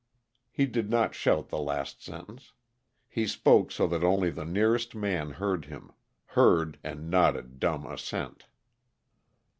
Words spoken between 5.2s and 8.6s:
heard him heard, and nodded dumb assent.